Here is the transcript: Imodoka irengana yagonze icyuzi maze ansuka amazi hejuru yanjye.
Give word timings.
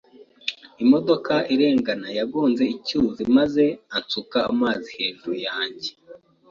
Imodoka 0.83 1.33
irengana 1.53 2.07
yagonze 2.19 2.63
icyuzi 2.75 3.23
maze 3.37 3.63
ansuka 3.97 4.37
amazi 4.51 4.87
hejuru 4.97 5.35
yanjye. 5.47 5.89